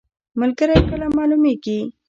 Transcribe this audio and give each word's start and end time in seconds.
ملګری 0.39 0.79
کله 0.89 1.05
معلومیږي؟ 1.17 1.79